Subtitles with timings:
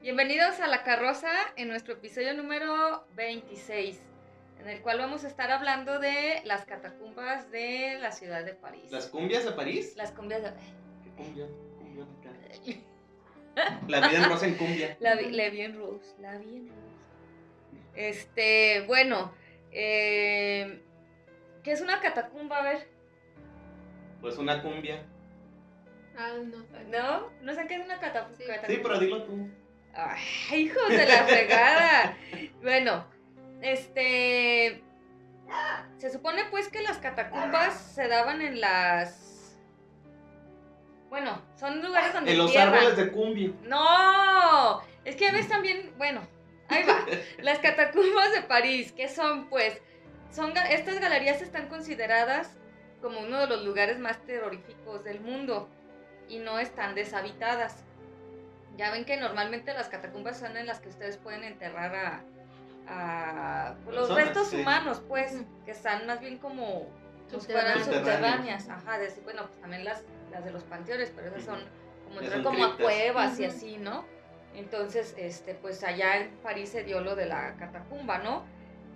[0.00, 4.00] bienvenidos a La Carroza en nuestro episodio número 26,
[4.60, 8.90] en el cual vamos a estar hablando de las catacumbas de la ciudad de París.
[8.90, 9.94] ¿Las cumbias de París?
[9.96, 10.50] Las cumbias de...
[11.04, 11.46] ¿Qué cumbia?
[11.78, 12.06] Cumbia.
[13.88, 14.96] La vida en rosa en cumbia.
[15.00, 16.96] La vi, la vi en Rose, la vi en Rose.
[17.94, 19.32] Este, bueno,
[19.72, 20.82] eh,
[21.62, 22.58] ¿qué es una catacumba?
[22.58, 22.86] A ver,
[24.20, 25.02] Pues una cumbia.
[26.18, 26.84] Ah, no sé.
[26.90, 27.30] ¿no?
[27.40, 28.00] ¿No sé qué es una Sí.
[28.02, 28.66] catacumba?
[28.66, 29.48] Sí, pero dilo tú.
[29.96, 32.16] Ay, hijos de la fregada.
[32.62, 33.06] bueno,
[33.62, 34.82] este.
[35.98, 39.56] Se supone pues que las catacumbas se daban en las.
[41.08, 43.52] Bueno, son lugares donde En los árboles de cumbia.
[43.62, 46.20] No, es que ves también, bueno,
[46.68, 47.06] ahí va.
[47.38, 49.48] Las catacumbas de París, ¿qué son?
[49.48, 49.80] Pues,
[50.30, 52.58] son estas galerías están consideradas
[53.00, 55.70] como uno de los lugares más terroríficos del mundo
[56.28, 57.85] y no están deshabitadas.
[58.76, 62.22] Ya ven que normalmente las catacumbas son en las que ustedes pueden enterrar a,
[62.88, 64.60] a los Personas, restos sí.
[64.60, 65.34] humanos, pues,
[65.64, 66.88] que están más bien como
[67.30, 67.84] pues, Subterráneas.
[67.84, 68.62] fueran Subterráneas.
[68.64, 68.68] subterráneas.
[68.68, 71.60] Ajá, decir, bueno, pues también las, las de los panteones, pero esas son
[72.04, 74.04] como entrar como a cuevas y así, ¿no?
[74.54, 78.44] Entonces, este, pues allá en París se dio lo de la catacumba, ¿no?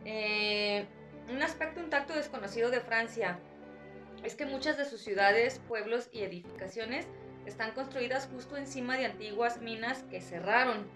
[0.05, 0.87] Eh,
[1.29, 3.39] un aspecto un tanto desconocido de Francia
[4.25, 7.07] es que muchas de sus ciudades, pueblos y edificaciones
[7.51, 10.87] están construidas justo encima de antiguas minas que cerraron.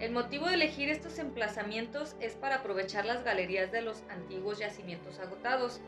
[0.00, 5.20] El motivo de elegir estos emplazamientos es para aprovechar las galerías de los antiguos yacimientos
[5.20, 5.80] agotados,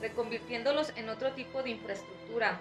[0.00, 2.60] reconvirtiéndolos en otro tipo de infraestructura.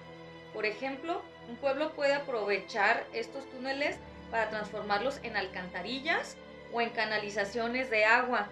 [0.54, 4.00] Por ejemplo, un pueblo puede aprovechar estos túneles
[4.32, 6.36] para transformarlos en alcantarillas
[6.74, 8.48] o en canalizaciones de agua.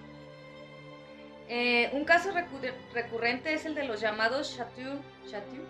[1.47, 5.66] Eh, un caso recurre- recurrente es el de los llamados chateaux, chateaux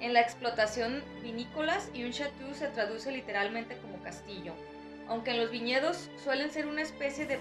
[0.00, 4.52] en la explotación vinícolas y un chateau se traduce literalmente como castillo.
[5.08, 7.38] Aunque en los viñedos suelen ser una especie de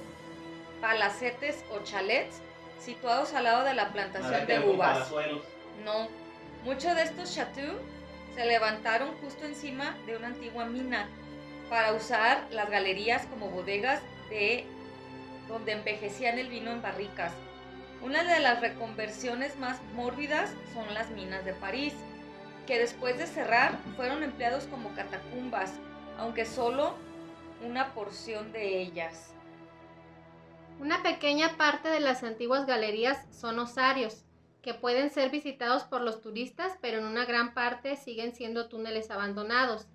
[0.82, 2.42] palacetes o chalets
[2.80, 5.12] situados al lado de la plantación de uvas.
[5.84, 6.08] No,
[6.64, 7.80] muchos de estos chateaux
[8.36, 11.08] se levantaron justo encima de una antigua mina
[11.70, 14.66] para usar las galerías como bodegas de
[15.48, 17.32] donde envejecían el vino en barricas.
[18.02, 21.94] Una de las reconversiones más mórbidas son las minas de París,
[22.66, 25.74] que después de cerrar fueron empleados como catacumbas,
[26.18, 26.96] aunque solo
[27.66, 29.34] una porción de ellas.
[30.80, 34.26] Una pequeña parte de las antiguas galerías son osarios,
[34.62, 39.12] que pueden ser visitados por los turistas, pero en una gran parte siguen siendo túneles
[39.12, 39.88] abandonados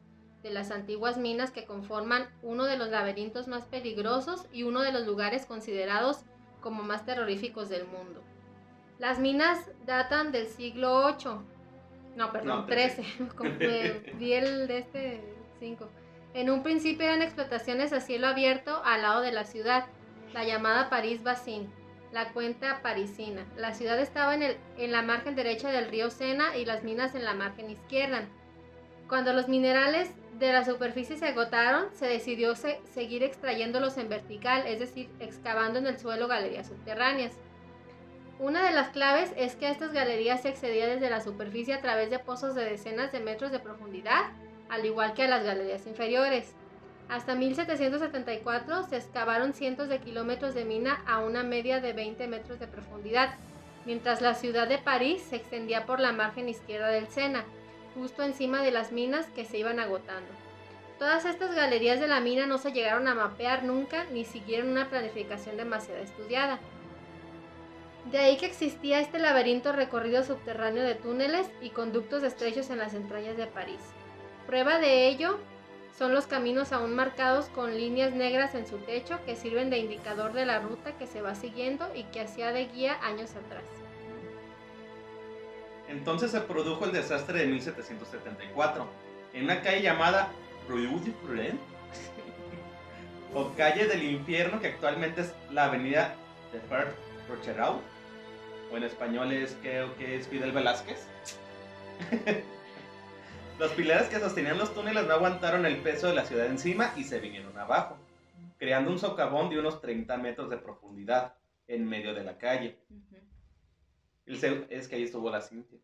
[0.42, 4.92] de las antiguas minas que conforman uno de los laberintos más peligrosos y uno de
[4.92, 6.20] los lugares considerados
[6.60, 8.22] como más terroríficos del mundo.
[8.98, 11.40] Las minas datan del siglo VIII,
[12.20, 13.02] no, perdón, No, trece.
[13.02, 15.20] XIII, como me vi el de este
[15.58, 15.88] 5.
[16.34, 19.86] En un principio eran explotaciones a cielo abierto al lado de la ciudad,
[20.32, 21.68] la llamada París Bassin,
[22.12, 23.44] la cuenta parisina.
[23.56, 27.14] La ciudad estaba en, el- en la margen derecha del río Sena y las minas
[27.14, 28.24] en la margen izquierda.
[29.08, 34.66] Cuando los minerales de la superficie se agotaron, se decidió se- seguir extrayéndolos en vertical,
[34.66, 37.32] es decir, excavando en el suelo galerías subterráneas.
[38.40, 41.82] Una de las claves es que a estas galerías se accedía desde la superficie a
[41.82, 44.30] través de pozos de decenas de metros de profundidad,
[44.70, 46.54] al igual que a las galerías inferiores.
[47.10, 52.58] Hasta 1774 se excavaron cientos de kilómetros de mina a una media de 20 metros
[52.58, 53.34] de profundidad,
[53.84, 57.44] mientras la ciudad de París se extendía por la margen izquierda del Sena,
[57.94, 60.30] justo encima de las minas que se iban agotando.
[60.98, 64.88] Todas estas galerías de la mina no se llegaron a mapear nunca ni siguieron una
[64.88, 66.58] planificación demasiado estudiada.
[68.06, 72.94] De ahí que existía este laberinto recorrido subterráneo de túneles y conductos estrechos en las
[72.94, 73.80] entrañas de París.
[74.46, 75.38] Prueba de ello
[75.96, 80.32] son los caminos aún marcados con líneas negras en su techo que sirven de indicador
[80.32, 83.64] de la ruta que se va siguiendo y que hacía de guía años atrás.
[85.88, 88.88] Entonces se produjo el desastre de 1774
[89.34, 90.28] en una calle llamada
[90.68, 91.54] Rue du Fleuret,
[93.34, 96.14] o calle del infierno que actualmente es la avenida
[96.52, 96.94] de Fer
[97.28, 97.80] Rocherau
[98.72, 101.06] o en español es creo que es Fidel Velázquez.
[103.58, 107.04] Los pilares que sostenían los túneles no aguantaron el peso de la ciudad encima y
[107.04, 107.98] se vinieron abajo,
[108.56, 111.34] creando un socavón de unos 30 metros de profundidad
[111.68, 112.78] en medio de la calle.
[114.24, 115.78] El es que ahí estuvo la Cintia.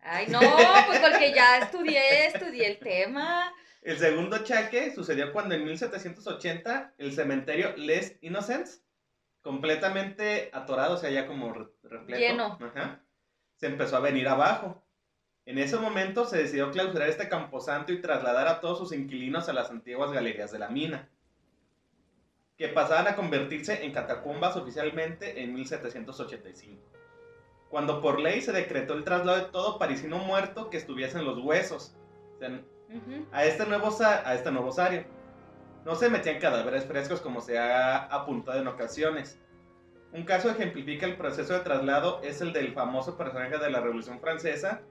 [0.00, 0.40] Ay, no,
[0.86, 3.52] pues porque ya estudié, estudié el tema.
[3.82, 8.82] El segundo chaque sucedió cuando en 1780 el cementerio Les Innocents,
[9.40, 11.52] completamente atorado, o sea, ya como
[11.92, 12.58] repleto, Lleno.
[12.60, 13.00] ajá,
[13.56, 14.82] se empezó a venir abajo.
[15.44, 19.52] En ese momento se decidió clausurar este camposanto y trasladar a todos sus inquilinos a
[19.52, 21.08] las antiguas galerías de la mina,
[22.56, 26.80] que pasaban a convertirse en catacumbas oficialmente en 1785,
[27.70, 31.38] cuando por ley se decretó el traslado de todo parisino muerto que estuviese en los
[31.38, 31.96] huesos
[32.36, 33.26] o sea, Ujú.
[33.32, 35.04] a este nuevo, a este nuevo osario.
[35.84, 39.40] No se metían cadáveres frescos como se ha apuntado en ocasiones.
[40.12, 44.20] Un caso ejemplifica el proceso de traslado es el del famoso personaje de la Revolución
[44.20, 44.82] Francesa,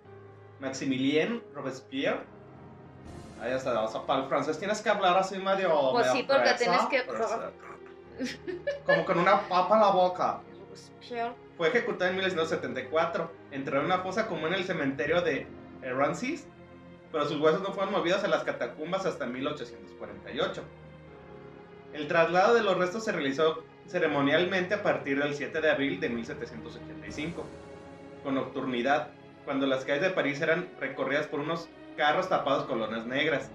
[0.59, 2.21] Maximilien Robespierre.
[3.39, 5.91] Ahí está, o sea, para el francés tienes que hablar así medio...
[5.91, 8.83] Pues medio sí, porque fresa, tienes que-.
[8.85, 10.41] Como con una papa en la boca.
[10.59, 11.33] Robespierre.
[11.57, 13.31] Fue ejecutado en 1974.
[13.51, 15.47] Entró en una fosa común en el cementerio de
[15.81, 16.47] Rancis,
[17.11, 20.63] pero sus huesos no fueron movidos a las catacumbas hasta 1848.
[21.93, 26.09] El traslado de los restos se realizó ceremonialmente a partir del 7 de abril de
[26.09, 27.45] 1785,
[28.23, 29.09] con nocturnidad,
[29.45, 31.67] cuando las calles de París eran recorridas por unos
[31.97, 33.51] carros tapados con lonas negras,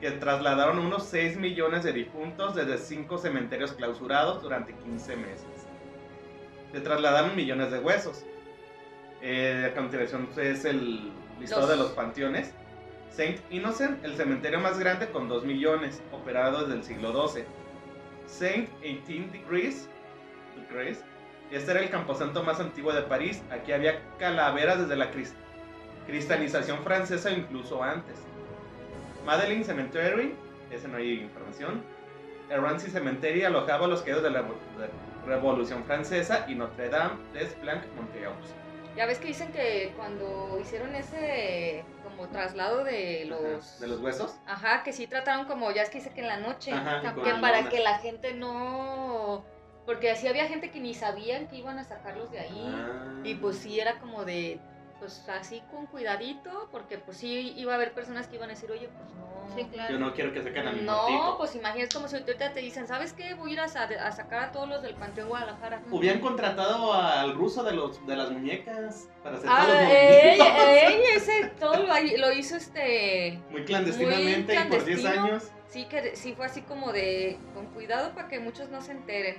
[0.00, 5.46] que trasladaron unos 6 millones de difuntos desde 5 cementerios clausurados durante 15 meses
[6.72, 8.24] se trasladaron millones de huesos.
[9.20, 12.54] Eh, a continuación es el listado Los- de los panteones.
[13.10, 17.44] Saint Innocent, el cementerio más grande con 2 millones, operado desde el siglo XII.
[18.26, 19.88] Saint 18 Degrees,
[20.68, 21.02] Degrees,
[21.50, 23.42] este era el camposanto más antiguo de París.
[23.50, 25.34] Aquí había calaveras desde la cris-
[26.06, 28.16] cristianización francesa incluso antes.
[29.26, 30.34] Madeleine Cemetery,
[30.70, 31.82] ese no hay información.
[32.50, 34.44] El Rancy Cemetery alojaba los caídos de la
[35.26, 38.34] Revolución Francesa y Notre Dame des Blancs Monteaux.
[38.96, 43.40] Ya ves que dicen que cuando hicieron ese como traslado de los...
[43.40, 44.34] Ajá, ¿De los huesos?
[44.46, 47.34] Ajá, que sí trataron como, ya es que dice que en la noche, Ajá, que
[47.34, 49.44] para que la gente no...
[49.86, 52.66] Porque así había gente que ni sabían que iban a sacarlos de ahí.
[52.68, 53.20] Ah.
[53.24, 54.60] Y pues sí era como de,
[55.00, 58.70] pues así con cuidadito, porque pues sí iba a haber personas que iban a decir,
[58.70, 59.31] oye, pues no.
[59.56, 59.92] Sí, claro.
[59.92, 61.38] Yo no quiero que saquen a mi No, muertito.
[61.38, 63.34] pues imagínate como si ahorita te dicen, ¿sabes qué?
[63.34, 65.82] Voy a ir a, sa- a sacar a todos los del Panteón Guadalajara.
[65.90, 70.40] Hubieran contratado al ruso de, los, de las muñecas para hacer Ah, todos los ey,
[70.40, 71.86] ey, ese todo lo,
[72.18, 75.24] lo hizo este Muy clandestinamente muy y por 10 clandestino.
[75.24, 75.50] años.
[75.68, 79.36] Sí, que sí fue así como de con cuidado para que muchos no se enteren.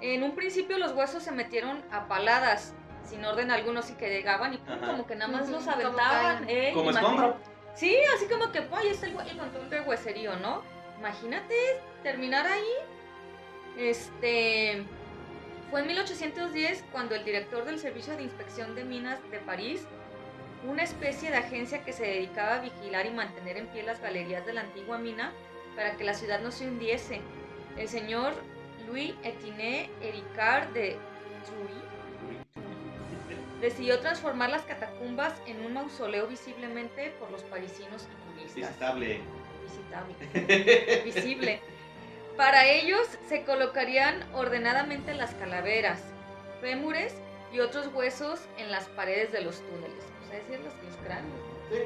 [0.00, 4.54] En un principio los huesos se metieron a paladas, sin orden alguno, sí que llegaban
[4.54, 4.86] y pum, Ajá.
[4.90, 6.44] como que nada más los aventaban.
[6.48, 7.36] eh, Como escombro.
[7.74, 10.62] Sí, así como que, ¡ay, es el, hue- el montón de hueserío, ¿no?
[10.98, 11.54] Imagínate
[12.02, 12.68] terminar ahí.
[13.76, 14.84] Este.
[15.70, 19.82] Fue en 1810 cuando el director del Servicio de Inspección de Minas de París,
[20.68, 24.46] una especie de agencia que se dedicaba a vigilar y mantener en pie las galerías
[24.46, 25.32] de la antigua mina
[25.74, 27.20] para que la ciudad no se hundiese,
[27.76, 28.34] el señor
[28.86, 30.96] Louis Etienne Ericard de
[31.44, 31.82] Truy
[33.64, 38.54] decidió transformar las catacumbas en un mausoleo visiblemente por los parisinos y turistas.
[38.54, 39.20] Visitable.
[39.62, 41.02] Visitable.
[41.04, 41.60] Visible.
[42.36, 46.02] Para ellos se colocarían ordenadamente las calaveras,
[46.60, 47.14] fémures
[47.52, 50.04] y otros huesos en las paredes de los túneles.
[50.22, 51.40] O sea, decir, los, los cráneos.
[51.70, 51.78] Sí,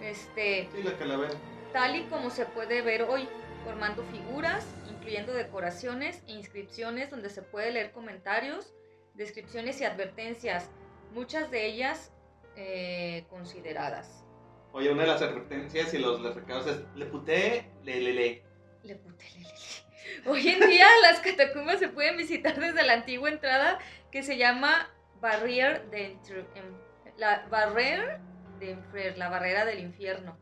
[0.00, 1.34] Este, sí, la calavera.
[1.72, 3.28] tal y como se puede ver hoy,
[3.64, 8.74] formando figuras, incluyendo decoraciones e inscripciones donde se puede leer comentarios,
[9.14, 10.70] descripciones y advertencias,
[11.12, 12.12] muchas de ellas
[12.56, 14.24] eh, consideradas.
[14.72, 18.42] Oye, una de las advertencias y los, los recados es le puté, le le le.
[18.82, 20.28] Le puté, le, le, le.
[20.30, 23.78] Hoy en día las catacumbas se pueden visitar desde la antigua entrada
[24.10, 26.16] que se llama Barrière de
[26.54, 26.78] em-
[27.16, 28.20] la Barrière
[28.58, 30.38] de Enfer, la barrera del infierno.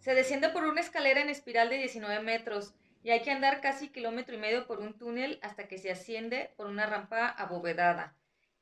[0.00, 3.88] Se desciende por una escalera en espiral de 19 metros y hay que andar casi
[3.88, 8.14] kilómetro y medio por un túnel hasta que se asciende por una rampa abovedada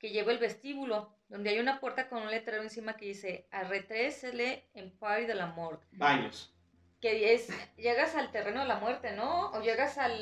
[0.05, 4.69] que lleva el vestíbulo, donde hay una puerta con un letrero encima que dice Arretrécele
[4.75, 6.55] Empire de la Mort Baños.
[7.01, 9.51] que es llegas al terreno de la muerte, ¿no?
[9.53, 10.13] O llegas al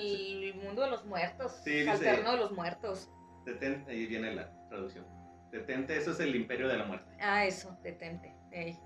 [0.54, 3.10] mundo de los muertos, Sí, al dice- terreno de los muertos.
[3.44, 5.04] Detente, ahí viene la traducción.
[5.50, 7.10] Detente, eso es el imperio de la muerte.
[7.20, 8.32] Ah, eso, detente.
[8.52, 8.78] ey.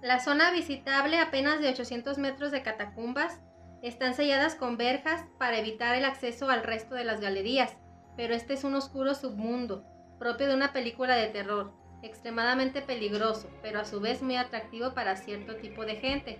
[0.00, 3.42] La zona visitable, apenas de 800 metros de catacumbas,
[3.82, 7.76] están selladas con verjas para evitar el acceso al resto de las galerías,
[8.16, 9.84] pero este es un oscuro submundo,
[10.18, 11.72] propio de una película de terror,
[12.02, 16.38] extremadamente peligroso, pero a su vez muy atractivo para cierto tipo de gente,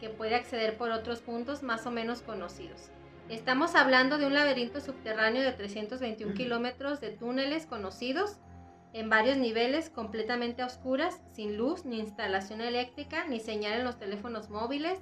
[0.00, 2.90] que puede acceder por otros puntos más o menos conocidos.
[3.28, 8.38] Estamos hablando de un laberinto subterráneo de 321 kilómetros de túneles conocidos
[8.92, 13.98] en varios niveles, completamente a oscuras, sin luz, ni instalación eléctrica, ni señal en los
[13.98, 14.98] teléfonos móviles,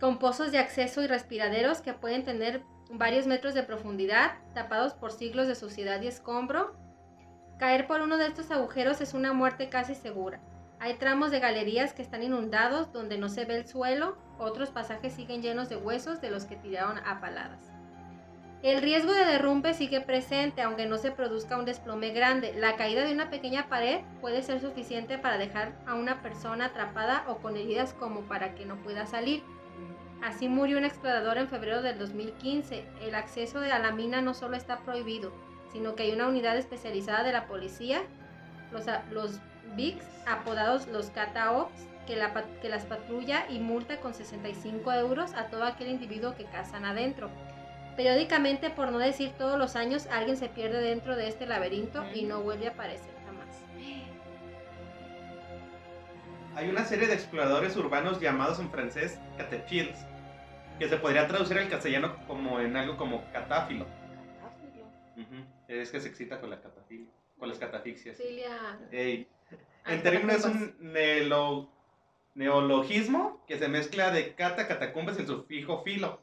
[0.00, 5.12] con pozos de acceso y respiraderos que pueden tener varios metros de profundidad, tapados por
[5.12, 6.76] siglos de suciedad y escombro.
[7.58, 10.38] Caer por uno de estos agujeros es una muerte casi segura.
[10.78, 15.12] Hay tramos de galerías que están inundados donde no se ve el suelo, otros pasajes
[15.12, 17.72] siguen llenos de huesos de los que tiraron a paladas.
[18.62, 22.54] El riesgo de derrumbe sigue presente aunque no se produzca un desplome grande.
[22.54, 27.24] La caída de una pequeña pared puede ser suficiente para dejar a una persona atrapada
[27.26, 29.42] o con heridas como para que no pueda salir.
[30.22, 32.84] Así murió un explorador en febrero del 2015.
[33.02, 35.32] El acceso a la mina no solo está prohibido,
[35.72, 38.02] sino que hay una unidad especializada de la policía,
[38.72, 39.40] los, los
[39.76, 42.32] VIX, apodados los Cataops, que, la,
[42.62, 47.30] que las patrulla y multa con 65 euros a todo aquel individuo que cazan adentro.
[47.96, 52.24] Periódicamente, por no decir todos los años, alguien se pierde dentro de este laberinto y
[52.24, 53.62] no vuelve a aparecer jamás.
[56.54, 59.98] Hay una serie de exploradores urbanos llamados en francés cataphiles,
[60.78, 63.86] que se podría traducir al castellano como en algo como catáfilo.
[65.68, 66.60] Es que se excita con la
[67.38, 68.16] con las catafixias.
[68.16, 68.78] Cilia.
[68.90, 69.28] Ey.
[69.86, 71.68] En términos es un neolo-
[72.34, 76.20] neologismo que se mezcla de cata, catacumbas y el sufijo filo,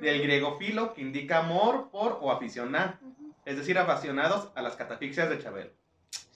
[0.00, 2.98] del griego filo, que indica amor por o aficionar,
[3.44, 5.70] es decir, apasionados a las catafixias de Chabelo,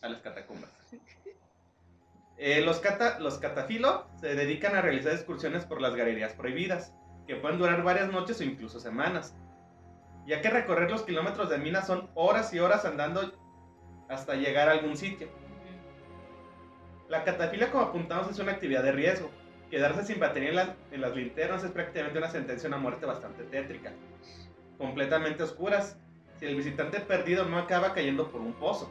[0.02, 0.70] a las catacumbas.
[2.38, 6.94] Eh, los, cata, los catafilo se dedican a realizar excursiones por las galerías prohibidas,
[7.26, 9.34] que pueden durar varias noches o incluso semanas,
[10.30, 13.32] ya que recorrer los kilómetros de mina son horas y horas andando
[14.08, 15.26] hasta llegar a algún sitio.
[17.08, 19.28] La catafilia, como apuntamos, es una actividad de riesgo.
[19.72, 23.06] Quedarse sin batería en las, en las linternas es prácticamente una sentencia a una muerte
[23.06, 23.90] bastante tétrica.
[24.78, 25.98] Completamente oscuras.
[26.38, 28.88] Si el visitante perdido no acaba cayendo por un pozo.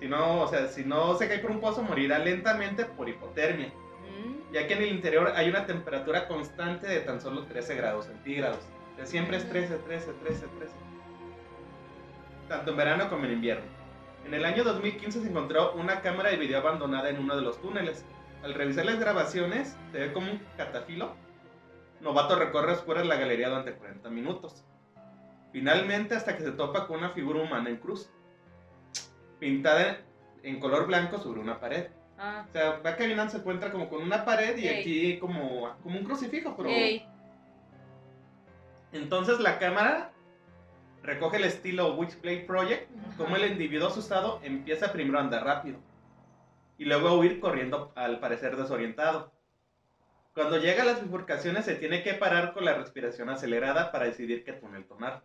[0.00, 3.68] Si no, o sea, si no se cae por un pozo, morirá lentamente por hipotermia.
[3.68, 4.52] Mm.
[4.52, 8.68] Ya que en el interior hay una temperatura constante de tan solo 13 grados centígrados.
[9.00, 10.74] Sea, siempre es 13, 13, 13, 13.
[12.48, 13.64] Tanto en verano como en invierno.
[14.26, 17.60] En el año 2015 se encontró una cámara de video abandonada en uno de los
[17.62, 18.04] túneles.
[18.42, 21.14] Al revisar las grabaciones, se ve como un catafilo.
[22.02, 24.64] Novato recorre oscuras la galería durante 40 minutos.
[25.50, 28.10] Finalmente, hasta que se topa con una figura humana en cruz,
[29.38, 30.02] pintada
[30.42, 31.86] en color blanco sobre una pared.
[32.18, 32.44] Ah.
[32.46, 34.80] O sea, va caminando, se encuentra como con una pared y Ey.
[34.80, 36.68] aquí como, como un crucifijo, pero...
[36.68, 37.06] Ey.
[38.92, 40.12] Entonces la cámara
[41.02, 45.78] recoge el estilo Witchblade Project, como el individuo asustado empieza primero a andar rápido
[46.76, 49.32] y luego a huir corriendo al parecer desorientado.
[50.34, 54.44] Cuando llega a las bifurcaciones se tiene que parar con la respiración acelerada para decidir
[54.44, 55.22] qué túnel tomar.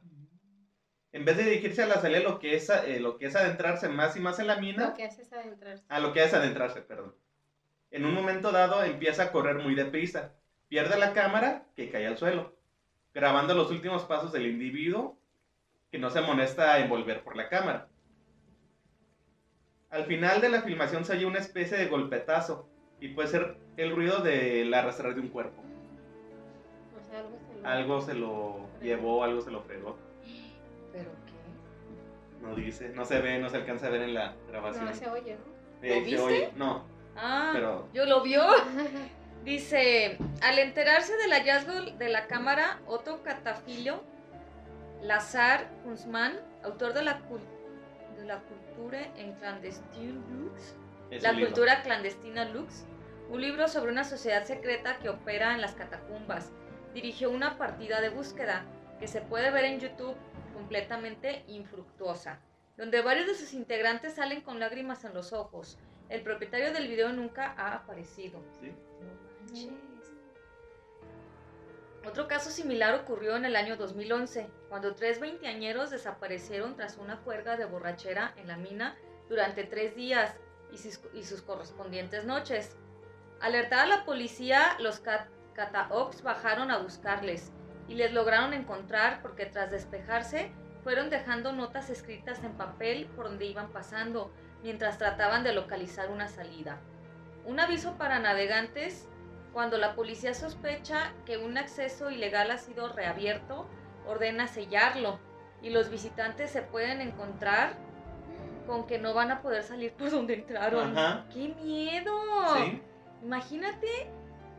[1.12, 3.88] En vez de dirigirse a la salida, lo que es, eh, lo que es adentrarse
[3.88, 5.86] más y más en la mina, Lo que hace es adentrarse.
[5.88, 7.16] a lo que es adentrarse, perdón.
[7.92, 10.34] En un momento dado empieza a correr muy deprisa.
[10.68, 12.55] Pierde la cámara que cae al suelo,
[13.16, 15.18] grabando los últimos pasos del individuo
[15.90, 17.88] que no se molesta en volver por la cámara.
[19.90, 22.68] Al final de la filmación se oye una especie de golpetazo
[23.00, 25.64] y puede ser el ruido del arrastrar de un cuerpo.
[27.00, 27.68] O sea, algo se lo...
[27.68, 29.98] Algo se lo llevó, algo se lo fregó.
[30.92, 32.46] ¿Pero qué?
[32.46, 34.86] No dice, no se ve, no se alcanza a ver en la grabación.
[34.86, 35.56] No se oye, ¿no?
[35.82, 36.22] Eh, ¿Lo se viste?
[36.22, 36.84] oye- No,
[37.18, 38.44] Ah, pero ¿yo lo vio?
[39.46, 44.04] Dice, al enterarse del hallazgo de la cámara, Otto Catafilio,
[45.04, 47.46] Lazar Kunzman, autor de la, cul-
[48.18, 49.38] de la cultura en
[50.32, 50.76] Lux,
[51.12, 51.52] es La libro.
[51.52, 52.86] cultura clandestina Lux,
[53.30, 56.52] un libro sobre una sociedad secreta que opera en las catacumbas,
[56.96, 58.66] dirigió una partida de búsqueda
[59.00, 60.16] que se puede ver en YouTube
[60.56, 62.40] completamente infructuosa,
[62.78, 65.78] donde varios de sus integrantes salen con lágrimas en los ojos.
[66.10, 68.42] El propietario del video nunca ha aparecido.
[68.60, 68.72] ¿Sí?
[69.56, 69.72] Manches.
[72.06, 77.58] Otro caso similar ocurrió en el año 2011, cuando tres veinteañeros desaparecieron tras una juerga
[77.58, 78.96] de borrachera en la mina
[79.28, 80.36] durante tres días
[80.72, 82.76] y sus, y sus correspondientes noches.
[83.42, 87.52] Alertada la policía, los cat- Cataops bajaron a buscarles
[87.88, 90.52] y les lograron encontrar porque tras despejarse
[90.84, 94.32] fueron dejando notas escritas en papel por donde iban pasando
[94.62, 96.80] mientras trataban de localizar una salida.
[97.46, 99.08] Un aviso para navegantes
[99.56, 103.70] cuando la policía sospecha que un acceso ilegal ha sido reabierto,
[104.06, 105.18] ordena sellarlo
[105.62, 107.78] y los visitantes se pueden encontrar
[108.68, 110.98] con que no van a poder salir por donde entraron.
[110.98, 111.26] Ajá.
[111.34, 112.14] ¡Qué miedo!
[112.58, 112.82] Sí.
[113.24, 113.88] Imagínate,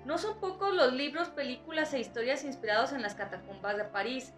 [0.07, 4.33] no son pocos los libros, películas e historias inspirados en las catacumbas de París.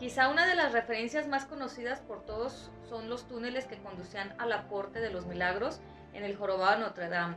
[0.00, 4.46] Quizá una de las referencias más conocidas por todos son los túneles que conducían a
[4.46, 5.80] la Corte de los Milagros
[6.14, 7.36] en el jorobado Notre Dame.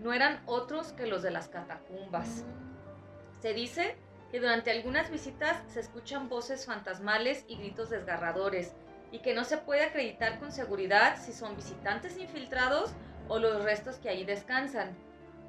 [0.00, 2.44] No eran otros que los de las catacumbas.
[3.40, 3.96] Se dice
[4.30, 8.74] que durante algunas visitas se escuchan voces fantasmales y gritos desgarradores
[9.12, 12.92] y que no se puede acreditar con seguridad si son visitantes infiltrados
[13.28, 14.96] o los restos que ahí descansan.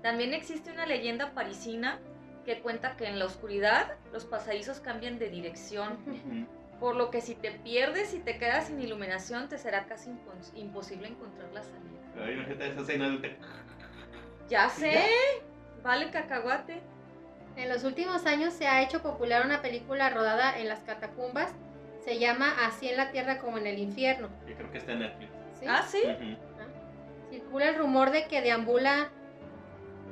[0.01, 1.99] También existe una leyenda parisina
[2.43, 6.47] que cuenta que en la oscuridad los pasadizos cambian de dirección,
[6.79, 10.51] por lo que si te pierdes y te quedas sin iluminación te será casi impos-
[10.55, 12.01] imposible encontrar la salida.
[12.15, 13.19] Pero imagínate esa escena.
[14.51, 15.05] Ya sé,
[15.81, 16.81] vale cacahuate.
[17.55, 21.53] En los últimos años se ha hecho popular una película rodada en las catacumbas.
[22.03, 24.27] Se llama Así en la tierra como en el infierno.
[24.45, 25.31] Yo creo que está en Netflix.
[25.57, 25.65] ¿sí?
[25.69, 26.01] Ah, sí.
[26.03, 26.37] Ujú.
[27.29, 29.11] Circula el rumor de que deambula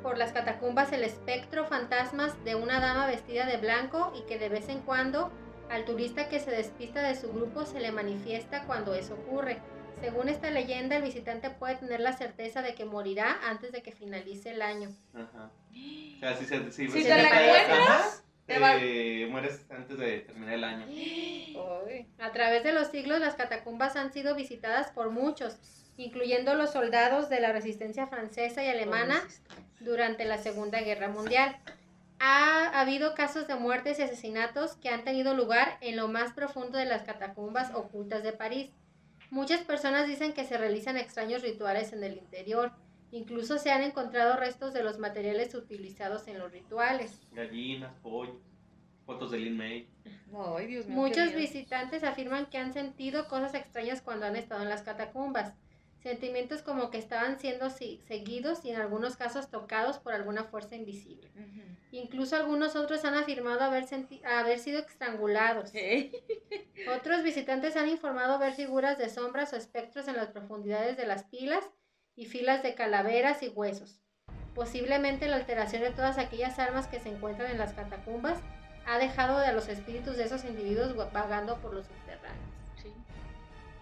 [0.01, 4.47] por las catacumbas el espectro fantasmas de una dama vestida de blanco y que de
[4.47, 5.33] vez en cuando
[5.69, 9.59] al turista que se despista de su grupo se le manifiesta cuando eso ocurre.
[10.01, 13.91] Según esta leyenda, el visitante puede tener la certeza de que morirá antes de que
[13.91, 14.89] finalice el año.
[15.13, 15.51] Ajá.
[16.15, 20.19] O sea, si, se, si, Si se te la cae- encuentras, te mueres antes de
[20.19, 20.85] terminar el año.
[22.17, 25.57] A través de los siglos, las catacumbas han sido visitadas por muchos,
[25.97, 29.21] incluyendo los soldados de la resistencia francesa y alemana
[29.79, 31.57] durante la Segunda Guerra Mundial.
[32.19, 36.77] Ha habido casos de muertes y asesinatos que han tenido lugar en lo más profundo
[36.77, 38.71] de las catacumbas ocultas de París.
[39.29, 42.71] Muchas personas dicen que se realizan extraños rituales en el interior.
[43.11, 47.21] Incluso se han encontrado restos de los materiales utilizados en los rituales.
[47.31, 48.39] Gallinas, pollo,
[49.05, 49.89] fotos de Lin May.
[50.33, 50.95] Ay, Dios mío.
[50.95, 55.53] qué Muchos visitantes afirman que han sentido cosas extrañas cuando han estado en las catacumbas.
[56.03, 60.75] Sentimientos como que estaban siendo si- seguidos y en algunos casos tocados por alguna fuerza
[60.75, 61.29] invisible.
[61.91, 63.85] Incluso algunos otros han afirmado haber,
[64.25, 65.71] haber sido estrangulados.
[65.73, 66.11] ¿Eh?
[66.95, 71.23] Otros visitantes han informado ver figuras de sombras o espectros en las profundidades de las
[71.25, 71.63] pilas
[72.15, 73.99] y filas de calaveras y huesos.
[74.55, 78.39] Posiblemente la alteración de todas aquellas almas que se encuentran en las catacumbas
[78.85, 82.49] ha dejado a los espíritus de esos individuos va- vagando por los subterráneos.
[82.81, 82.93] Sí.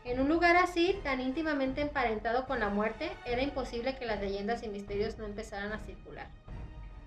[0.08, 4.64] En un lugar así, tan íntimamente emparentado con la muerte, era imposible que las leyendas
[4.64, 6.28] y misterios no empezaran a circular.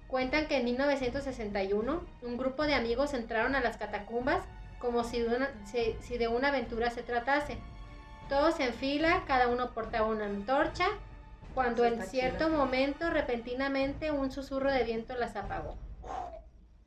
[0.06, 4.42] Cuentan que en 1961 un grupo de amigos entraron a las catacumbas
[4.78, 7.56] como si de una, si- si de una aventura se tratase.
[8.28, 10.86] Todos en fila, cada uno portaba una antorcha,
[11.54, 15.74] cuando en cierto momento repentinamente un susurro de viento las apagó.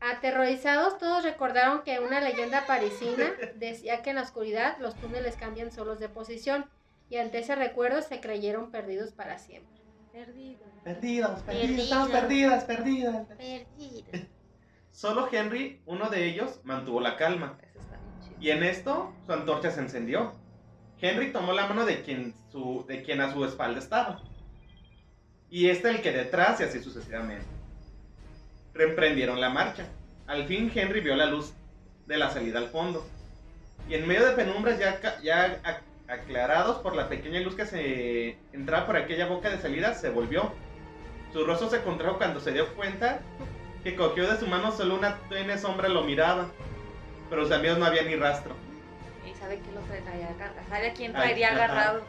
[0.05, 5.71] Aterrorizados, todos recordaron que una leyenda parisina decía que en la oscuridad los túneles cambian
[5.71, 6.65] solos de posición
[7.09, 9.81] y ante ese recuerdo se creyeron perdidos para siempre.
[10.11, 10.59] Perdido.
[10.83, 11.79] Perdidas, Perdidas.
[11.85, 13.27] estamos perdidas, perdidas.
[13.27, 14.09] Perdidos.
[14.91, 17.57] Solo Henry, uno de ellos, mantuvo la calma.
[17.61, 18.41] Eso está bien chido.
[18.41, 20.33] Y en esto, su antorcha se encendió.
[20.99, 24.21] Henry tomó la mano de quien, su, de quien a su espalda estaba.
[25.49, 27.52] Y este el que detrás y así sucesivamente.
[28.73, 29.85] Reemprendieron la marcha.
[30.27, 31.53] Al fin Henry vio la luz
[32.07, 33.05] de la salida al fondo.
[33.89, 38.37] Y en medio de penumbras ya, ya ac- aclarados por la pequeña luz que se
[38.53, 40.51] entraba por aquella boca de salida, se volvió.
[41.33, 43.19] Su rostro se contrajo cuando se dio cuenta
[43.83, 46.47] que cogió de su mano solo una tenue sombra lo miraba.
[47.29, 48.53] Pero sus amigos no había ni rastro.
[49.29, 50.67] Y sabe que lo traería agarrado.
[50.69, 51.63] Sabe a quién Ay, traería ajá.
[51.65, 52.01] agarrado.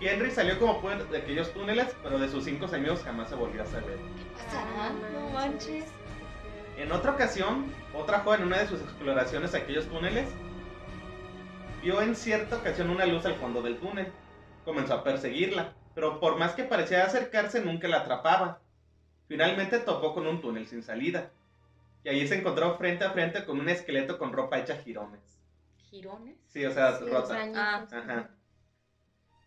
[0.00, 3.62] Henry salió como pudo de aquellos túneles, pero de sus cinco amigos jamás se volvió
[3.62, 3.98] a saber.
[4.36, 4.92] pasará?
[5.12, 5.84] No manches.
[6.78, 10.28] En otra ocasión, otra joven en una de sus exploraciones a aquellos túneles
[11.82, 14.12] vio en cierta ocasión una luz al fondo del túnel.
[14.64, 18.60] Comenzó a perseguirla, pero por más que parecía acercarse nunca la atrapaba.
[19.26, 21.30] Finalmente topó con un túnel sin salida.
[22.04, 25.40] Y allí se encontró frente a frente con un esqueleto con ropa hecha girones.
[25.90, 26.36] ¿Girones?
[26.46, 27.18] Sí, o sea, Sí, rota.
[27.44, 27.60] extrañitos.
[27.92, 28.30] Ah, Ajá.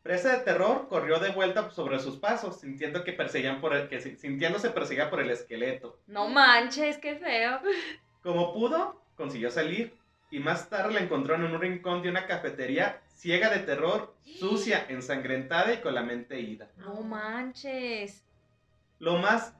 [0.03, 4.01] Presa de terror, corrió de vuelta sobre sus pasos, sintiendo que perseguían por el, que
[4.01, 5.99] si- sintiéndose perseguida por el esqueleto.
[6.07, 7.59] No manches, qué feo.
[8.23, 9.95] Como pudo, consiguió salir
[10.31, 14.85] y más tarde la encontró en un rincón de una cafetería ciega de terror, sucia,
[14.89, 16.69] ensangrentada y con la mente ida.
[16.77, 18.25] No manches.
[18.97, 19.53] Lo más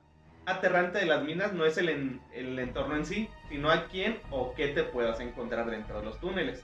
[0.47, 4.19] aterrante de las minas no es el, en- el entorno en sí, sino a quién
[4.31, 6.63] o qué te puedas encontrar dentro de los túneles,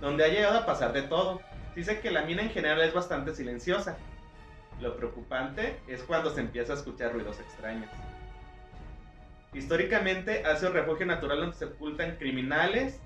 [0.00, 1.42] donde ha llegado a pasar de todo.
[1.74, 3.96] Dice que la mina en general es bastante silenciosa.
[4.80, 7.90] Lo preocupante es cuando se empieza a escuchar ruidos extraños.
[9.54, 13.00] Históricamente ha sido refugio natural donde se ocultan criminales.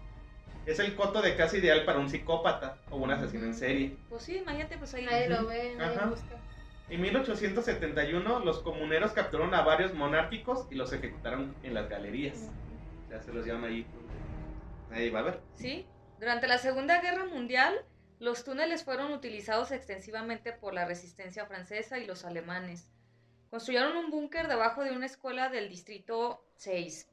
[0.66, 3.96] Es el coto de casa ideal para un psicópata o un asesino en serie.
[4.08, 5.04] Pues sí, imagínate, pues ahí.
[5.04, 6.06] Nadie lo ve, nadie Ajá.
[6.06, 6.36] busca.
[6.88, 12.50] En 1871 los comuneros capturaron a varios monárquicos y los ejecutaron en las galerías.
[13.10, 13.86] Ya se los llevan ahí.
[14.90, 15.40] Ahí va a ver.
[15.54, 15.86] Sí.
[16.18, 17.74] Durante la Segunda Guerra Mundial,
[18.22, 22.86] los túneles fueron utilizados extensivamente por la resistencia francesa y los alemanes.
[23.50, 27.08] Construyeron un búnker debajo de una escuela del distrito 6.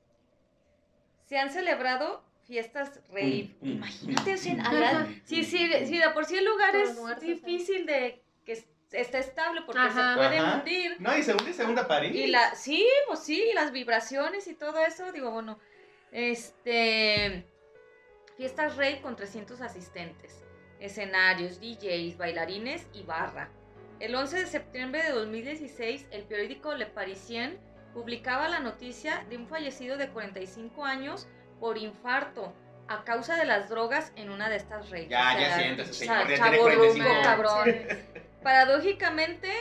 [1.25, 3.55] Se han celebrado fiestas rave.
[3.59, 6.95] Mm, mm, Imagínate, o sea, mm, sí, sí, sí, de por sí el lugar es
[6.95, 7.27] muertos, ¿eh?
[7.27, 10.11] difícil de que está estable porque Ajá.
[10.11, 10.57] se puede Ajá.
[10.59, 10.95] hundir.
[10.99, 12.15] No, y se hunde y se hunde París.
[12.15, 15.57] Y la, sí, pues sí, las vibraciones y todo eso, digo, bueno,
[16.11, 17.47] este,
[18.37, 20.43] fiestas rey con 300 asistentes,
[20.79, 23.49] escenarios, DJs, bailarines y barra.
[23.99, 27.59] El 11 de septiembre de 2016, el periódico Le Parisien
[27.93, 31.27] publicaba la noticia de un fallecido de 45 años
[31.59, 32.53] por infarto
[32.87, 35.09] a causa de las drogas en una de estas reyes.
[35.09, 37.09] Ya, ya siéntese, señor, ya tiene chavorruco, 45.
[37.23, 37.75] cabrón.
[38.43, 39.51] Paradójicamente,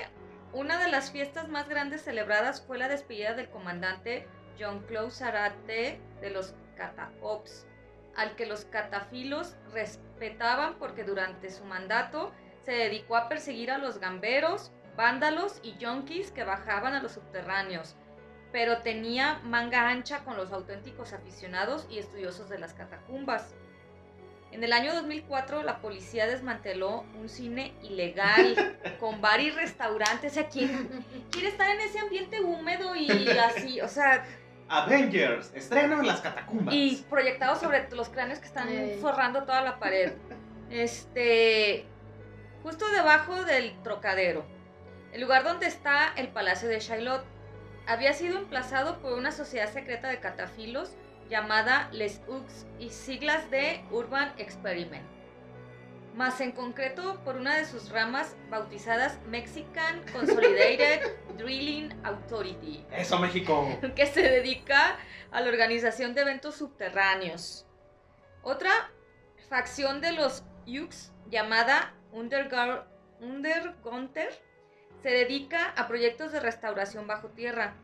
[0.53, 4.27] una de las fiestas más grandes celebradas fue la despedida del comandante
[4.57, 7.67] Jean-Claude Zarate de los Cataops,
[8.19, 12.33] al que los catafilos respetaban porque durante su mandato
[12.65, 17.95] se dedicó a perseguir a los gamberos, vándalos y yonkis que bajaban a los subterráneos,
[18.51, 23.55] pero tenía manga ancha con los auténticos aficionados y estudiosos de las catacumbas.
[24.51, 30.33] En el año 2004 la policía desmanteló un cine ilegal con bar y restaurantes.
[30.33, 33.81] O sea, ¿quién quiere estar en ese ambiente húmedo y así?
[33.81, 34.25] O sea,
[34.69, 36.75] Avengers, estreno en las catacumbas.
[36.75, 38.69] y proyectado sobre los cráneos que están
[39.01, 40.13] forrando toda la pared.
[40.71, 41.87] Este,
[42.63, 44.45] justo debajo del trocadero,
[45.13, 47.25] el lugar donde está el Palacio de Chaillot,
[47.87, 50.93] había sido emplazado por una sociedad secreta de catafilos
[51.31, 55.07] llamada Les Ux y siglas de Urban Experiment,
[56.19, 63.69] más en concreto por una de sus ramas bautizadas Mexican Consolidated Drilling Authority Eso, México.
[63.95, 64.97] que se dedica
[65.31, 67.67] a la organización de eventos subterráneos.
[68.43, 68.71] Otra
[69.49, 72.87] facción de los Yux, llamada Undergar-
[73.21, 74.31] Undergunter,
[75.03, 77.75] se dedica a proyectos de restauración bajo tierra.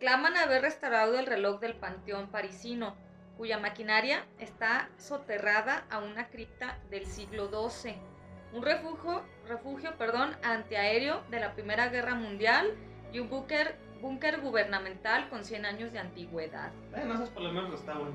[0.00, 2.94] Claman haber restaurado el reloj del Panteón parisino,
[3.36, 7.96] cuya maquinaria está soterrada a una cripta del siglo XII.
[8.52, 12.74] Un refugio, refugio perdón, antiaéreo de la Primera Guerra Mundial
[13.12, 16.72] y un búnker, búnker gubernamental con 100 años de antigüedad.
[16.90, 18.14] Bueno, esos por lo menos está bueno.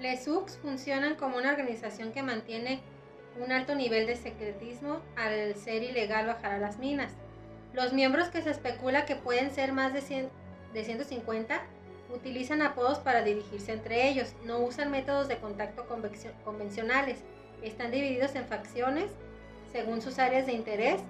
[0.00, 2.80] Les UX funcionan como una organización que mantiene
[3.40, 7.12] un alto nivel de secretismo al ser ilegal bajar a las minas.
[7.72, 10.30] Los miembros que se especula que pueden ser más de, 100
[10.72, 11.62] de 150
[12.14, 15.86] utilizan apodos para dirigirse entre ellos, no usan métodos de contacto
[16.44, 17.18] convencionales,
[17.62, 19.10] están divididos en facciones
[19.72, 21.00] según sus áreas de interés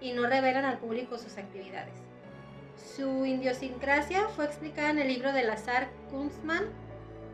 [0.00, 1.94] y no revelan al público sus actividades.
[2.96, 6.64] Su idiosincrasia fue explicada en el libro de Lazar Kunstmann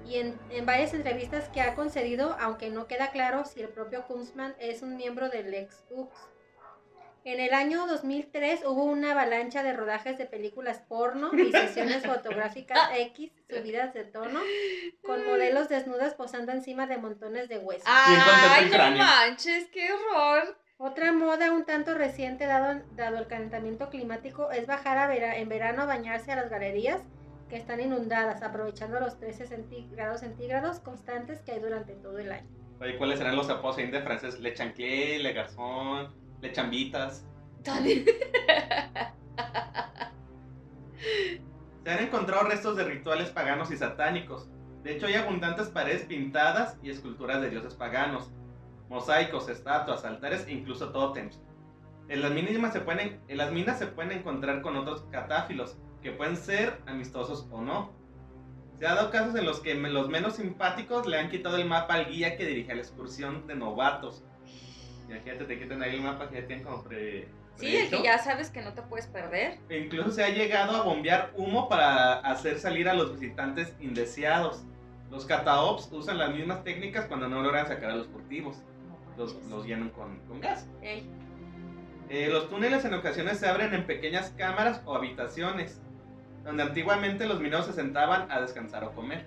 [0.07, 4.55] y en, varias entrevistas que ha concedido, aunque no queda claro si el propio Kunstmann
[4.59, 6.36] es un miembro del ex UX.
[7.27, 12.79] En el año 2003 hubo una avalancha de rodajes de películas porno y sesiones fotográficas
[12.97, 14.39] X subidas de tono
[15.05, 17.83] con modelos desnudas posando encima de montones de huesos.
[18.07, 19.67] ¿Quién contempla ¡Ay, no manches!
[19.73, 20.57] ¡Qué horror!
[20.79, 25.49] Otra moda un tanto reciente dado, dado el calentamiento climático es bajar a vera- en
[25.49, 27.03] verano a bañarse a las galerías
[27.49, 32.31] que están inundadas, aprovechando los 13 centí- grados centígrados constantes que hay durante todo el
[32.31, 32.49] año.
[32.81, 34.39] Oye, ¿cuáles serán los apodos de francés?
[34.39, 37.27] Le chanquier, le garzón, le chambitas.
[41.85, 44.49] Se han encontrado restos de rituales paganos y satánicos.
[44.83, 48.31] De hecho, hay abundantes paredes pintadas y esculturas de dioses paganos,
[48.89, 51.41] mosaicos, estatuas, altares e incluso tótems.
[52.09, 56.13] En las, mínimas se pueden, en las minas se pueden encontrar con otros catáfilos, que
[56.13, 57.93] pueden ser amistosos o no.
[58.79, 61.95] Se ha dado casos en los que los menos simpáticos le han quitado el mapa
[61.95, 64.25] al guía que dirige la excursión de novatos.
[65.09, 67.29] Imagínate, te quitan ahí el mapa que ya tienen como pre...
[67.57, 69.59] Sí, el que ya sabes que no te puedes perder.
[69.71, 74.63] E Incluso se ha llegado a bombear humo para hacer salir a los visitantes indeseados.
[75.11, 78.57] Los cataops usan las mismas técnicas cuando no logran sacar a los furtivos.
[79.17, 80.69] Los, los llenan con, con gas.
[80.83, 85.81] Eh, los túneles en ocasiones se abren en pequeñas cámaras o habitaciones,
[86.45, 89.25] donde antiguamente los mineros se sentaban a descansar o comer.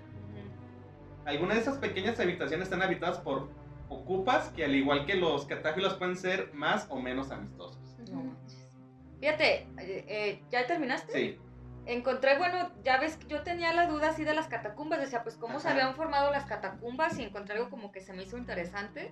[1.26, 3.48] Algunas de esas pequeñas habitaciones están habitadas por
[3.90, 7.78] ocupas que al igual que los catáfilos pueden ser más o menos amistosos.
[8.10, 8.78] No manches.
[9.20, 11.12] Fíjate, eh, eh, ¿ya terminaste?
[11.12, 11.38] Sí.
[11.86, 15.36] Encontré, bueno, ya ves que yo tenía la duda así de las catacumbas, decía, pues
[15.36, 19.10] cómo se habían formado las catacumbas y encontré algo como que se me hizo interesante.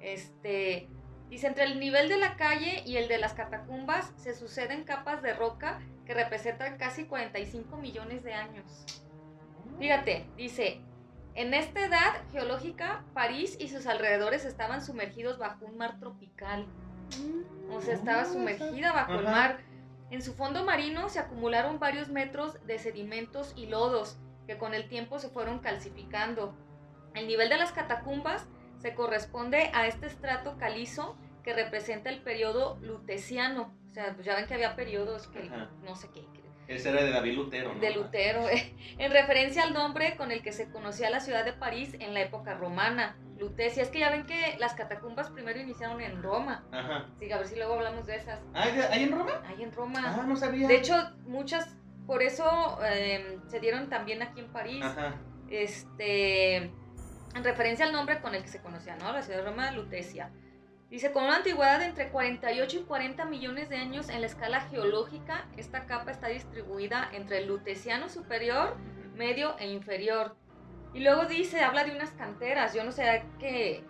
[0.00, 0.88] Este,
[1.30, 5.22] dice, entre el nivel de la calle y el de las catacumbas se suceden capas
[5.22, 8.84] de roca que representan casi 45 millones de años.
[9.78, 10.80] Fíjate, dice,
[11.36, 16.66] en esta edad geológica, París y sus alrededores estaban sumergidos bajo un mar tropical.
[17.70, 19.58] O sea, estaba sumergida bajo el mar.
[20.10, 24.88] En su fondo marino se acumularon varios metros de sedimentos y lodos que con el
[24.88, 26.54] tiempo se fueron calcificando.
[27.14, 28.46] El nivel de las catacumbas
[28.78, 33.74] se corresponde a este estrato calizo que representa el periodo luteciano.
[33.90, 35.70] O sea, pues ya ven que había periodos que Ajá.
[35.82, 36.26] no sé qué,
[36.68, 37.80] Ese era de David Lutero, ¿no?
[37.80, 38.42] de Lutero,
[38.98, 42.20] en referencia al nombre con el que se conocía la ciudad de París en la
[42.22, 43.82] época romana, Lutecia.
[43.82, 46.64] Es que ya ven que las catacumbas primero iniciaron en Roma.
[46.72, 47.06] Ajá.
[47.20, 48.40] Sí, a ver si luego hablamos de esas.
[48.54, 49.42] ¿Ah, ¿hay- ¿hay en Roma?
[49.46, 50.00] Ahí en Roma.
[50.04, 50.66] Ah, no sabía.
[50.68, 50.94] De hecho,
[51.26, 51.76] muchas,
[52.06, 54.82] por eso eh, se dieron también aquí en París.
[54.84, 55.14] Ajá.
[55.48, 59.12] este, en referencia al nombre con el que se conocía, ¿no?
[59.12, 60.30] La ciudad de Roma, Lutecia.
[60.90, 64.60] Dice, con una antigüedad de entre 48 y 40 millones de años en la escala
[64.62, 68.76] geológica, esta capa está distribuida entre el Luteciano superior,
[69.16, 70.36] medio e inferior.
[70.94, 72.72] Y luego dice, habla de unas canteras.
[72.72, 73.84] Yo no sé que,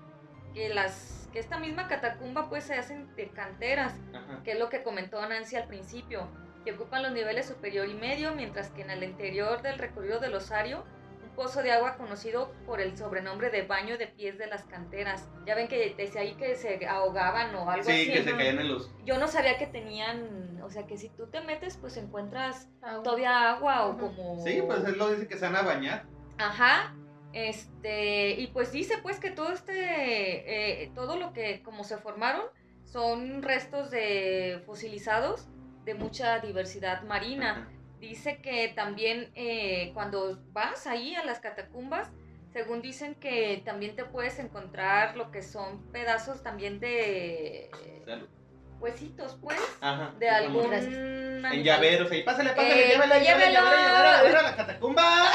[0.54, 4.42] que las que esta misma catacumba pues se hacen de canteras, Ajá.
[4.42, 6.26] que es lo que comentó Nancy al principio,
[6.64, 10.34] que ocupan los niveles superior y medio, mientras que en el interior del recorrido del
[10.34, 10.84] osario,
[11.36, 15.28] pozo de agua conocido por el sobrenombre de baño de pies de las canteras.
[15.46, 18.12] Ya ven que decía ahí que se ahogaban o algo Sí, así.
[18.12, 18.38] que se ¿no?
[18.38, 18.90] caían en los.
[19.04, 23.02] Yo no sabía que tenían, o sea, que si tú te metes, pues encuentras Agua.
[23.04, 24.42] todavía agua o como...
[24.44, 26.04] Sí, pues él lo dice que se van a bañar.
[26.38, 26.94] Ajá.
[27.32, 32.42] Este, y pues dice pues que todo este, eh, todo lo que como se formaron
[32.84, 35.46] son restos de fosilizados
[35.84, 37.50] de mucha diversidad marina.
[37.50, 37.68] Ajá.
[38.00, 42.10] Dice que también eh, cuando vas ahí a las catacumbas,
[42.52, 47.70] según dicen que también te puedes encontrar lo que son pedazos también de
[48.04, 48.28] Salud.
[48.80, 50.12] huesitos, pues, Ajá.
[50.18, 50.72] de algún.
[50.72, 53.14] En llaveros, ahí, pásale, pásale, Eh, llévelo.
[53.14, 55.30] llévele, llévele, llévele a la catacumba.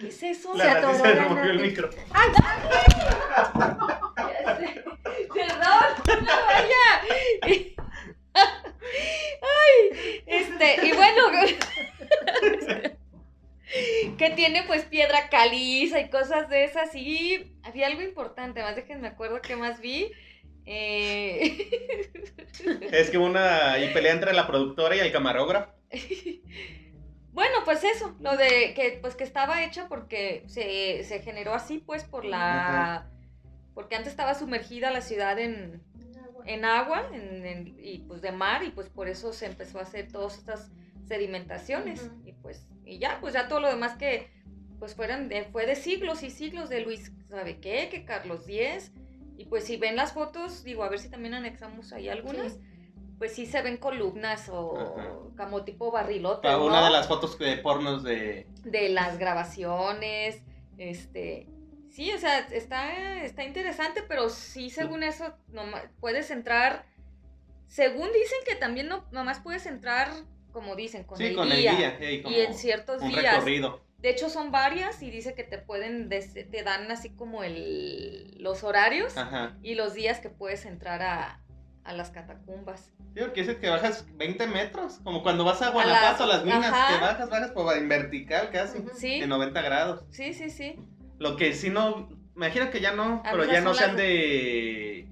[0.00, 0.54] ¿Qué es eso?
[0.56, 1.90] La Se atoró se la el micro.
[5.34, 6.86] Perdón, no vaya.
[10.60, 11.22] Este, y bueno,
[14.18, 16.94] que tiene pues piedra caliza y cosas de esas.
[16.94, 20.12] Y había algo importante, más déjenme acuerdo que más vi.
[20.66, 21.66] Eh,
[22.92, 25.72] Es que una y pelea entre la productora y el camarógrafo.
[27.32, 31.78] bueno, pues eso, lo de que pues que estaba hecha porque se, se generó así
[31.78, 33.08] pues por la...
[33.74, 35.80] Porque antes estaba sumergida la ciudad en.
[36.54, 39.82] En agua en- en- y pues de mar y pues por eso se empezó a
[39.82, 40.70] hacer todas estas
[41.06, 44.28] sedimentaciones y pues y ya pues ya todo lo demás que
[44.78, 48.92] pues fueron de, fue de siglos y siglos de Luis sabe qué que Carlos X
[49.36, 52.58] y pues si ven las fotos digo a ver si también anexamos ahí algunas
[53.18, 55.14] pues sí se ven columnas o Ajá.
[55.36, 56.86] como tipo barrilote Para una ¿no?
[56.86, 58.46] de las fotos de pornos de.
[58.64, 60.42] de las grabaciones,
[60.78, 61.46] este,
[61.90, 66.84] sí, o sea, está, está interesante, pero sí, según eso, noma- puedes entrar,
[67.66, 70.08] según dicen que también no, nomás puedes entrar,
[70.52, 72.22] como dicen, con sí, el con guía, el guía.
[72.22, 73.34] como y en ciertos un días.
[73.34, 73.80] recorrido.
[73.98, 78.64] De hecho, son varias y dice que te pueden, te dan así como el, los
[78.64, 79.56] horarios Ajá.
[79.62, 81.40] y los días que puedes entrar a,
[81.84, 82.90] a las catacumbas.
[83.14, 85.00] Sí, porque dice que bajas 20 metros.
[85.04, 86.94] Como cuando vas a las- Guanajuato, a las minas, ajá.
[86.94, 88.78] que bajas, bajas por, en vertical casi.
[88.78, 88.90] Ujú.
[88.96, 90.04] Sí, De 90 grados.
[90.10, 90.76] sí, sí, sí.
[91.20, 92.08] Lo que sí no.
[92.34, 95.06] Me imagino que ya no, pero ya no sean las- de.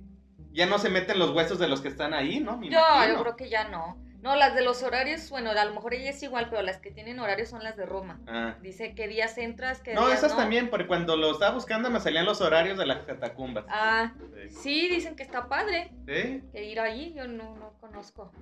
[0.52, 2.56] Ya no se meten los huesos de los que están ahí, ¿no?
[2.56, 3.14] Me Yo, imagino.
[3.18, 3.96] yo creo que ya no.
[4.22, 6.90] No, las de los horarios, bueno, a lo mejor ella es igual, pero las que
[6.90, 8.18] tienen horarios son las de Roma.
[8.26, 8.56] Ah.
[8.62, 10.38] Dice qué días entras, qué No, días esas no.
[10.38, 13.64] también, porque cuando lo estaba buscando me salían los horarios de las catacumbas.
[13.68, 14.14] Ah,
[14.48, 14.50] Sí.
[14.50, 16.42] sí, dicen que está padre ¿Sí?
[16.50, 18.32] que ir ahí, yo no, no conozco.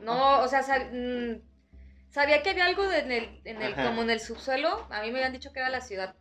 [0.00, 1.42] No, o sea, sab- mm,
[2.08, 5.10] sabía que había algo de- en el, en el, como en el subsuelo, a mí
[5.10, 6.14] me habían dicho que era la ciudad,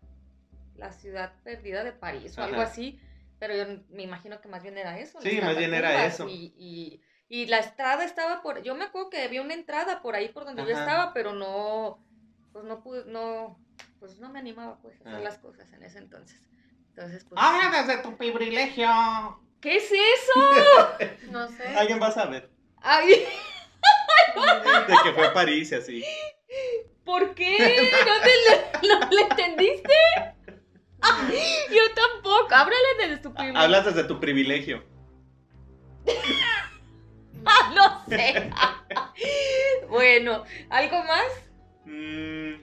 [0.76, 2.72] la ciudad perdida de París o algo Ajá.
[2.72, 3.00] así,
[3.40, 5.20] pero yo me imagino que más bien era eso.
[5.22, 6.28] Sí, más bien era eso.
[6.28, 10.16] Y, y, y la entrada estaba por, yo me acuerdo que había una entrada por
[10.16, 10.80] ahí por donde yo Ajá.
[10.82, 12.04] estaba, pero no,
[12.52, 13.60] pues no pude, no,
[14.00, 15.24] pues no me animaba pues a hacer Ah.
[15.24, 16.40] las cosas en ese entonces.
[16.90, 18.88] Entonces, pues, ¡Ah, desde tu privilegio!
[19.62, 20.98] ¿qué es eso?
[21.32, 21.68] No sé.
[21.70, 22.50] Alguien va a saber.
[22.78, 23.26] Ay,
[24.88, 26.04] De que fue a París y así.
[27.06, 27.92] ¿por qué?
[28.06, 28.14] ¿No,
[28.82, 29.94] te lo, no le entendiste?
[31.70, 33.58] Yo tampoco, háblale desde tu primer...
[33.58, 34.84] Hablas desde tu privilegio.
[37.46, 38.50] Ah, no sé.
[39.90, 41.26] bueno, ¿algo más?
[41.86, 42.54] Mm,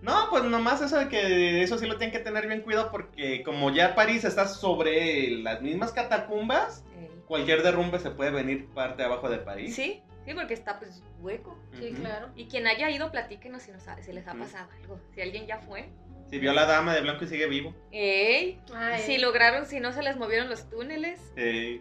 [0.00, 3.42] no, pues nomás eso de que eso sí lo tienen que tener bien cuidado porque
[3.42, 6.84] como ya París está sobre las mismas catacumbas,
[7.26, 9.74] cualquier derrumbe se puede venir parte abajo de París.
[9.74, 11.58] Sí, sí, porque está pues hueco.
[11.76, 12.28] Sí, claro.
[12.36, 15.00] Y quien haya ido, platíquenos si, nos ha- si les ha pasado algo.
[15.14, 15.88] Si alguien ya fue.
[16.30, 17.74] Si vio a la dama de blanco y sigue vivo.
[17.90, 21.20] Ey, Ay, si lograron, si no se les movieron los túneles.
[21.36, 21.80] Eh,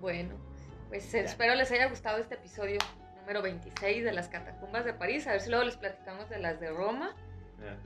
[0.00, 0.34] Bueno,
[0.88, 2.78] pues espero les haya gustado este episodio
[3.20, 5.26] número 26 de las catacumbas de París.
[5.26, 7.14] A ver si luego les platicamos de las de Roma.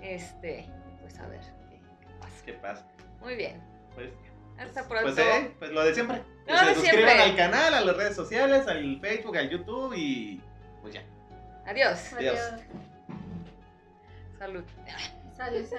[0.01, 0.67] Este,
[1.03, 1.41] pues a ver
[1.71, 2.45] qué, qué pasa.
[2.47, 2.87] ¿Qué pasa?
[3.21, 3.61] Muy bien.
[3.95, 4.11] Pues
[4.59, 5.15] Hasta pronto.
[5.15, 6.23] Pues, eh, pues lo de siempre.
[6.47, 7.23] Lo se de suscriban siempre.
[7.23, 10.41] al canal, a las redes sociales, al Facebook, al YouTube y
[10.81, 11.03] pues ya.
[11.67, 12.13] Adiós.
[12.15, 12.39] Adiós.
[12.39, 12.63] Adiós.
[14.39, 14.65] Salud.
[15.39, 15.79] 大点声。